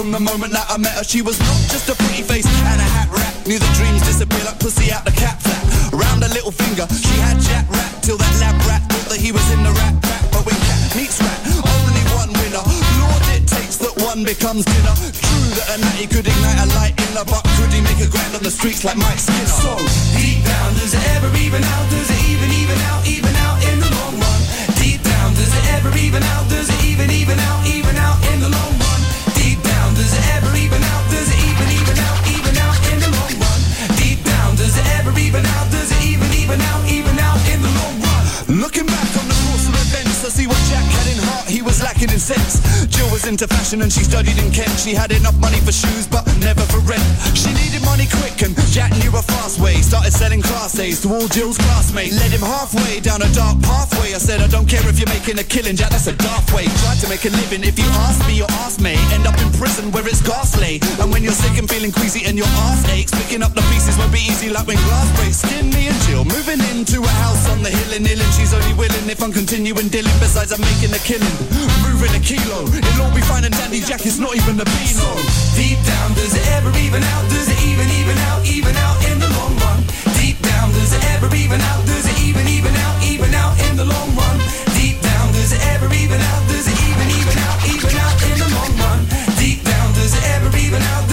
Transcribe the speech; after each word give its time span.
From 0.00 0.12
the 0.12 0.20
moment 0.32 0.48
that 0.56 0.64
I 0.72 0.80
met 0.80 0.96
her. 0.96 1.04
She 1.04 1.20
was 1.20 1.36
not 1.36 1.60
just 1.68 1.92
a 1.92 1.94
pretty 1.94 2.24
face 2.24 2.48
and 2.48 2.80
a 2.80 2.88
hat 2.96 3.12
rack. 3.12 3.36
Knew 3.44 3.60
the 3.60 3.68
dreams 3.76 4.00
disappear 4.00 4.40
like 4.48 4.56
pussy 4.56 4.88
out 4.88 5.04
the 5.04 5.12
cat 5.12 5.36
flap. 5.44 5.60
Around 5.92 6.24
her 6.24 6.32
little 6.32 6.54
finger, 6.56 6.88
she 6.88 7.20
had 7.20 7.36
Jack 7.36 7.68
rap 7.68 8.00
till 8.00 8.16
that 8.16 8.32
lab 8.40 8.56
rat 8.64 8.80
thought 8.88 9.12
that 9.12 9.20
he 9.20 9.28
was 9.28 9.44
in 9.52 9.60
the 9.60 9.72
rat 9.76 9.92
pack. 10.00 10.24
But 10.32 10.48
when 10.48 10.56
cat 10.64 10.80
meets 10.96 11.20
rat, 11.20 11.36
only 11.52 12.04
one 12.16 12.32
winner. 12.40 12.64
Lord, 12.64 13.24
it 13.36 13.44
takes 13.44 13.76
that 13.84 13.92
one 14.00 14.24
becomes 14.24 14.64
dinner. 14.64 14.96
True 14.96 15.48
that 15.60 15.68
a 15.68 15.76
natty 15.84 16.08
could 16.08 16.24
ignite 16.24 16.60
a 16.64 16.68
light 16.80 16.96
in 16.96 17.10
the 17.12 17.24
but 17.28 17.44
could 17.60 17.68
he 17.68 17.84
make 17.84 18.00
a 18.00 18.08
grand 18.08 18.32
on 18.32 18.40
the 18.40 18.52
streets 18.52 18.80
like 18.88 18.96
Mike 18.96 19.20
Skinner? 19.20 19.52
So 19.52 19.76
deep 20.16 20.40
down, 20.48 20.80
does 20.80 20.96
it 20.96 21.04
ever 21.12 21.28
even 21.36 21.60
out? 21.60 21.84
Does 21.92 22.08
it 22.08 22.19
into 43.30 43.46
fashion 43.46 43.80
and 43.82 43.92
she 43.92 44.02
studied 44.02 44.34
in 44.42 44.50
Kent. 44.50 44.74
She 44.74 44.90
had 44.90 45.14
enough 45.14 45.38
money 45.38 45.62
for 45.62 45.70
shoes, 45.70 46.10
but 46.10 46.26
never 46.42 46.66
for 46.66 46.82
rent. 46.82 47.02
She 47.38 47.54
needed 47.54 47.78
money 47.86 48.10
quick 48.18 48.42
and 48.42 48.58
Jack 48.74 48.90
knew 48.98 49.14
a 49.14 49.22
fast 49.22 49.62
way. 49.62 49.78
Started 49.86 50.10
selling 50.10 50.42
class 50.42 50.74
A's 50.82 51.00
to 51.06 51.14
all 51.14 51.28
Jill's 51.30 51.56
classmates. 51.56 52.18
Led 52.18 52.34
him 52.34 52.42
halfway 52.42 52.98
down 52.98 53.22
a 53.22 53.30
dark 53.30 53.62
pathway. 53.62 54.18
I 54.18 54.18
said, 54.18 54.42
I 54.42 54.48
don't 54.50 54.66
care 54.66 54.82
if 54.90 54.98
you're 54.98 55.14
making 55.14 55.38
a 55.38 55.46
killing, 55.46 55.78
Jack. 55.78 55.94
That's 55.94 56.10
a 56.10 56.16
daft 56.18 56.50
way. 56.50 56.66
Tried 56.82 56.98
to 57.06 57.08
make 57.08 57.22
a 57.22 57.30
living. 57.30 57.62
If 57.62 57.78
you 57.78 57.86
ask 58.02 58.18
me, 58.26 58.34
your 58.34 58.50
ass 58.66 58.82
may 58.82 58.98
end 59.14 59.30
up 59.30 59.38
in 59.38 59.46
prison 59.54 59.94
where 59.94 60.06
it's 60.10 60.22
ghastly. 60.26 60.82
And 60.98 61.14
when 61.14 61.22
you're 61.22 61.36
sick 61.36 61.54
and 61.54 61.70
feeling 61.70 61.92
queasy 61.94 62.26
and 62.26 62.34
your 62.34 62.50
ass 62.66 62.82
aches, 62.90 63.14
picking 63.14 63.46
up 63.46 63.54
the 63.54 63.62
pieces 63.70 63.94
won't 63.94 64.10
be 64.10 64.26
easy 64.26 64.50
like 64.50 64.66
when 64.66 64.78
glass 64.90 65.06
breaks. 65.14 65.38
Skin 65.46 65.70
me 65.70 65.86
and 65.86 65.98
Jill 66.10 66.26
moving 66.26 66.58
into 66.74 66.98
a 66.98 67.14
house 67.22 67.46
on 67.46 67.62
the 67.62 67.70
hill 67.70 67.94
in 67.94 68.02
Ill 68.10 68.18
and 68.18 68.32
she's 68.34 68.50
only 68.50 68.74
willing 68.74 69.06
if 69.06 69.22
I'm 69.22 69.30
continuing 69.30 69.86
dealing. 69.86 70.18
Besides, 70.18 70.50
I'm 70.50 70.60
making 70.66 70.90
a 70.90 71.02
killing, 71.06 71.36
moving 72.00 72.16
a 72.16 72.24
kilo. 72.24 72.64
It'll 72.64 73.04
all 73.04 73.14
be 73.14 73.20
fine 73.20 73.44
and 73.44 73.52
dandy. 73.52 73.80
Jack 73.80 74.06
is 74.06 74.18
not 74.18 74.34
even 74.34 74.56
a 74.60 74.64
beano. 74.64 75.08
Deep 75.52 75.76
down, 75.84 76.14
does 76.16 76.32
it 76.34 76.46
ever 76.56 76.72
even 76.80 77.02
out? 77.02 77.24
Does 77.28 77.48
it 77.48 77.60
even 77.68 77.88
even 78.00 78.16
out? 78.28 78.40
Even 78.46 78.74
out 78.76 78.96
in 79.12 79.18
the 79.20 79.28
long 79.36 79.52
run? 79.60 79.84
Deep 80.16 80.40
down, 80.40 80.72
does 80.72 80.92
it 80.96 81.04
ever 81.12 81.28
even 81.36 81.60
out? 81.60 81.84
Does 81.84 82.06
it 82.08 82.16
even 82.24 82.48
even 82.48 82.74
out? 82.76 82.96
Even 83.04 83.34
out 83.34 83.54
in 83.68 83.76
the 83.76 83.84
long 83.84 84.08
run? 84.16 84.36
Deep 84.80 85.00
down, 85.00 85.32
does 85.32 85.52
it 85.52 85.60
ever 85.76 85.92
even 85.92 86.20
out? 86.20 86.42
Does 86.48 86.66
it 86.72 86.78
even 86.88 87.08
even 87.20 87.36
out? 87.36 87.58
Even 87.68 87.92
out 87.92 88.16
in 88.32 88.36
the 88.40 88.48
long 88.48 88.72
run? 88.80 89.00
Deep 89.36 89.60
down, 89.62 89.92
does 89.92 90.16
it 90.16 90.24
ever 90.36 90.50
even 90.56 90.80
out? 90.80 91.09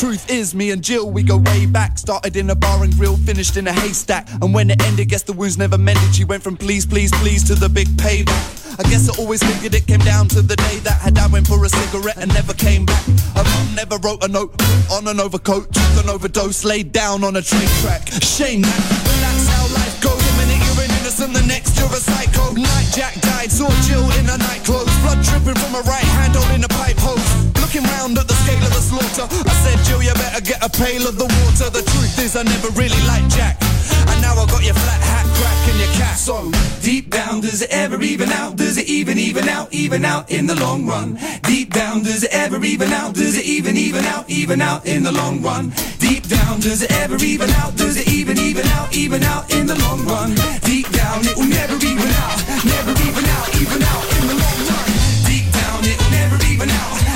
Truth 0.00 0.30
is, 0.30 0.54
me 0.54 0.70
and 0.70 0.80
Jill, 0.80 1.10
we 1.10 1.22
go 1.22 1.36
way 1.36 1.66
back. 1.66 1.98
Started 1.98 2.34
in 2.34 2.48
a 2.48 2.54
bar 2.54 2.82
and 2.82 2.90
grill, 2.94 3.18
finished 3.18 3.58
in 3.58 3.68
a 3.68 3.72
haystack. 3.72 4.26
And 4.40 4.54
when 4.54 4.70
it 4.70 4.82
ended, 4.84 5.10
guess 5.10 5.20
the 5.20 5.34
wounds 5.34 5.58
never 5.58 5.76
mended. 5.76 6.14
She 6.14 6.24
went 6.24 6.42
from 6.42 6.56
please, 6.56 6.86
please, 6.86 7.12
please 7.20 7.44
to 7.48 7.54
the 7.54 7.68
big 7.68 7.86
payback. 8.00 8.80
I 8.80 8.88
guess 8.88 9.10
I 9.10 9.20
always 9.20 9.42
figured 9.42 9.74
it 9.74 9.86
came 9.86 10.00
down 10.00 10.28
to 10.28 10.40
the 10.40 10.56
day 10.56 10.78
that 10.88 11.02
her 11.02 11.10
dad 11.10 11.30
went 11.30 11.46
for 11.46 11.62
a 11.62 11.68
cigarette 11.68 12.16
and 12.16 12.32
never 12.32 12.54
came 12.54 12.86
back. 12.86 13.04
Her 13.36 13.44
mum 13.44 13.74
never 13.76 13.98
wrote 13.98 14.24
a 14.24 14.28
note, 14.28 14.56
on 14.90 15.06
an 15.06 15.20
overcoat, 15.20 15.70
took 15.70 16.02
an 16.02 16.08
overdose, 16.08 16.64
laid 16.64 16.92
down 16.92 17.22
on 17.22 17.36
a 17.36 17.42
train 17.42 17.68
track. 17.84 18.08
Shame 18.24 18.62
that, 18.62 18.80
that's 19.20 19.48
how 19.52 19.68
life 19.76 20.00
goes. 20.00 20.16
The 20.16 20.32
minute 20.40 20.64
you're 20.64 20.80
an 20.80 20.90
innocent, 20.96 21.34
the 21.34 21.44
next 21.44 21.76
you're 21.76 21.92
a 21.92 22.00
psycho. 22.00 22.56
Night 22.56 22.88
Jack 22.96 23.20
died, 23.20 23.52
saw 23.52 23.68
Jill 23.84 24.08
in 24.16 24.24
her 24.32 24.38
nightclothes, 24.38 24.96
blood 25.04 25.20
dripping 25.28 25.60
from 25.60 25.76
her 25.76 25.84
right 25.84 26.08
hand 26.16 26.32
holding 26.32 26.64
a 26.64 26.68
pipe 26.68 26.96
hose. 26.96 27.39
Looking 27.70 27.88
round 28.02 28.18
at 28.18 28.26
the 28.26 28.34
scale 28.34 28.66
of 28.66 28.74
the 28.74 28.82
slaughter, 28.82 29.30
I 29.30 29.54
said, 29.62 29.78
Jill, 29.86 30.02
you 30.02 30.10
better 30.14 30.42
get 30.42 30.58
a 30.58 30.66
pail 30.66 31.06
of 31.06 31.14
the 31.14 31.30
water. 31.30 31.70
The 31.70 31.86
truth 31.86 32.18
is, 32.18 32.34
I 32.34 32.42
never 32.42 32.66
really 32.74 32.98
liked 33.06 33.30
Jack. 33.30 33.62
And 34.10 34.18
now 34.18 34.34
I 34.34 34.42
got 34.50 34.66
your 34.66 34.74
flat 34.74 34.98
hat 34.98 35.22
crack 35.38 35.70
and 35.70 35.78
your 35.78 35.92
cat. 35.94 36.18
So 36.18 36.50
deep 36.82 37.10
down, 37.10 37.42
does 37.42 37.62
it 37.62 37.70
ever 37.70 38.02
even 38.02 38.28
out? 38.30 38.56
Does 38.56 38.76
it 38.76 38.88
even 38.88 39.20
even 39.20 39.48
out? 39.48 39.72
Even 39.72 40.04
out 40.04 40.32
in 40.32 40.48
the 40.48 40.56
long 40.56 40.84
run? 40.84 41.16
Deep 41.46 41.72
down, 41.72 42.02
does 42.02 42.24
it 42.24 42.34
ever 42.34 42.58
even 42.64 42.90
out? 42.90 43.14
Does 43.14 43.38
it 43.38 43.46
even 43.46 43.76
even 43.76 44.04
out? 44.04 44.28
Even 44.28 44.60
out 44.60 44.84
in 44.84 45.04
the 45.04 45.12
long 45.12 45.40
run? 45.40 45.72
Deep 46.00 46.26
down, 46.26 46.58
does 46.58 46.82
it 46.82 46.90
ever 46.90 47.22
even 47.22 47.50
out? 47.50 47.76
Does 47.76 47.96
it 47.96 48.08
even 48.08 48.36
even 48.36 48.66
out? 48.74 48.92
Even 48.92 49.22
out 49.22 49.46
in 49.54 49.68
the 49.68 49.78
long 49.78 50.04
run? 50.06 50.34
Deep 50.66 50.90
down, 50.90 51.22
it 51.22 51.36
will 51.36 51.46
never 51.46 51.78
even 51.86 52.10
out. 52.18 52.34
Never 52.66 52.98
even 53.06 53.24
out. 53.30 53.46
Even 53.62 53.78
out 53.78 54.04
in 54.18 54.26
the 54.26 54.34
long 54.42 54.58
run? 54.66 54.86
Deep 55.22 55.46
down, 55.54 55.78
it 55.86 55.96
will 56.02 56.10
never 56.10 56.44
even 56.50 56.68
out. 56.68 57.09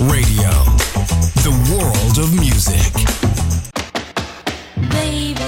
Radio, 0.00 0.50
the 1.42 1.50
world 1.72 2.18
of 2.18 2.32
music. 2.32 2.92
Baby, 4.90 5.34
baby, 5.34 5.47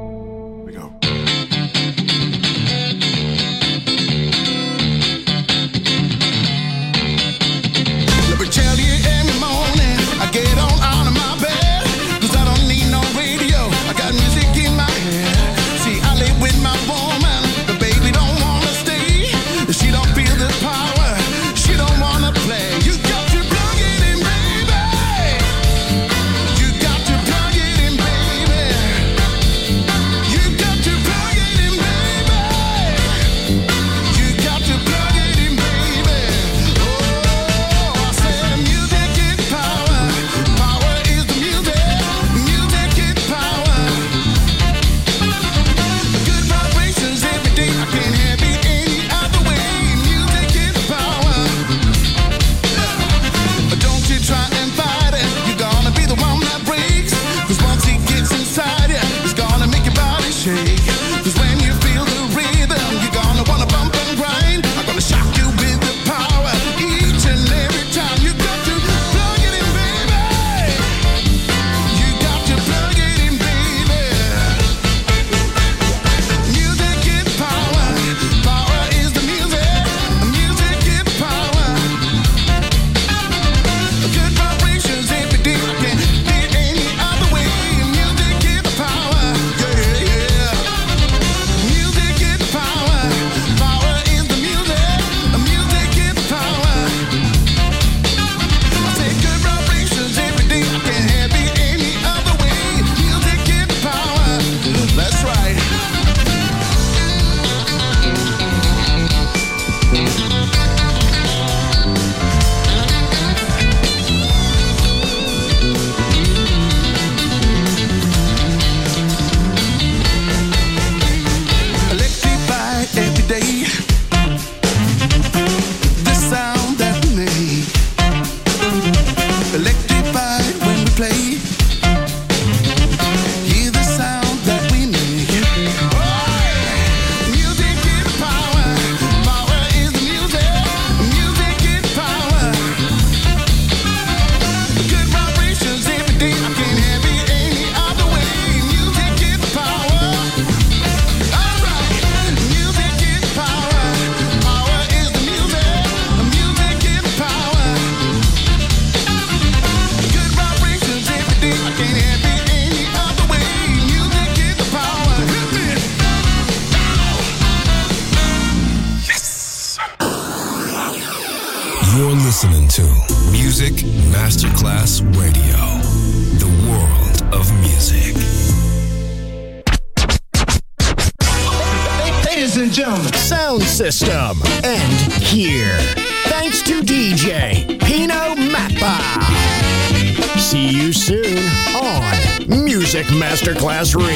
Masterclass 193.41 193.95
Radio. 193.95 194.10